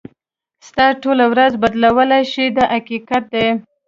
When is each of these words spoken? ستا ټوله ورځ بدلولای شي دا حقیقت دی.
ستا 0.67 0.85
ټوله 1.01 1.25
ورځ 1.33 1.51
بدلولای 1.63 2.23
شي 2.31 2.45
دا 2.57 2.65
حقیقت 2.73 3.23
دی. 3.33 3.47